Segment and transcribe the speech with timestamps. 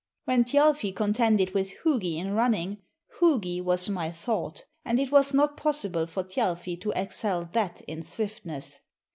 [0.25, 2.79] When Thjalfi contended with Hugi in running,
[3.19, 8.01] Hugi was my thought, and it was not possible for Thjalfi to excel that in
[8.01, 8.79] swiftness.